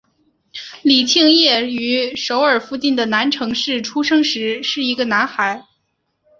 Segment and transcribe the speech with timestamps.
[0.81, 5.63] 李庆烨于首尔附近的城南市出生时是一个男孩。